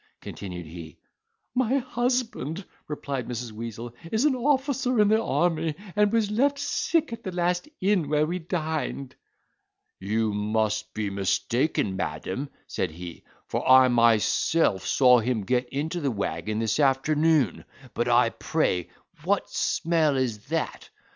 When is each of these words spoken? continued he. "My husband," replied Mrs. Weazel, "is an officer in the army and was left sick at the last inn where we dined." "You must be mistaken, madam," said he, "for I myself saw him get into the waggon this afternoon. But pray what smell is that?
continued 0.19 0.65
he. 0.65 0.97
"My 1.53 1.77
husband," 1.77 2.65
replied 2.87 3.27
Mrs. 3.27 3.51
Weazel, 3.51 3.93
"is 4.11 4.25
an 4.25 4.33
officer 4.35 4.99
in 4.99 5.09
the 5.09 5.21
army 5.23 5.75
and 5.95 6.11
was 6.11 6.31
left 6.31 6.57
sick 6.57 7.13
at 7.13 7.21
the 7.23 7.31
last 7.31 7.69
inn 7.79 8.09
where 8.09 8.25
we 8.25 8.39
dined." 8.39 9.13
"You 9.99 10.33
must 10.33 10.91
be 10.95 11.11
mistaken, 11.11 11.97
madam," 11.97 12.49
said 12.65 12.89
he, 12.89 13.21
"for 13.45 13.69
I 13.69 13.89
myself 13.89 14.87
saw 14.87 15.19
him 15.19 15.43
get 15.43 15.69
into 15.69 16.01
the 16.01 16.09
waggon 16.09 16.57
this 16.57 16.79
afternoon. 16.79 17.63
But 17.93 18.39
pray 18.39 18.89
what 19.23 19.51
smell 19.51 20.17
is 20.17 20.47
that? 20.47 20.89